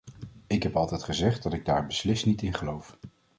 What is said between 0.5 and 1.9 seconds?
heb altijd gezegd dat ik daar